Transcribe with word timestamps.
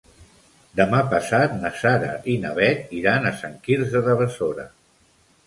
Demà 0.77 1.01
passat 1.11 1.53
na 1.65 1.71
Sara 1.81 2.15
i 2.33 2.39
na 2.47 2.55
Bet 2.61 2.97
iran 3.01 3.29
a 3.29 3.35
Sant 3.43 3.61
Quirze 3.69 4.03
de 4.11 4.19
Besora. 4.25 4.69